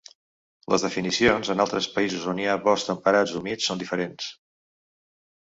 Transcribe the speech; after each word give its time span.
Les 0.73 0.85
definicions 0.85 1.51
en 1.55 1.61
altres 1.65 1.89
països 1.97 2.25
on 2.33 2.41
hi 2.41 2.47
ha 2.47 2.57
boscs 2.65 2.87
temperats 2.93 3.37
humits 3.43 3.71
són 3.71 3.85
diferents. 3.85 4.33